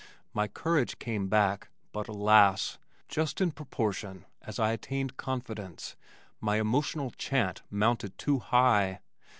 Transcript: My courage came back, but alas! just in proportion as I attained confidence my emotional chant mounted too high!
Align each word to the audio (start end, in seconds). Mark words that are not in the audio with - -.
My 0.33 0.47
courage 0.47 0.97
came 0.97 1.27
back, 1.27 1.69
but 1.91 2.07
alas! 2.07 2.79
just 3.07 3.39
in 3.39 3.51
proportion 3.51 4.25
as 4.41 4.57
I 4.57 4.71
attained 4.71 5.15
confidence 5.15 5.95
my 6.39 6.55
emotional 6.55 7.11
chant 7.11 7.61
mounted 7.69 8.17
too 8.17 8.39
high! 8.39 9.01